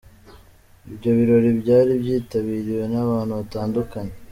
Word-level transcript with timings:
Ibyo 0.89 1.09
birori 1.17 1.49
byari 1.61 1.91
byitabiriwe 2.01 2.83
n’abantu 2.93 3.33
batandukanye. 3.39 4.13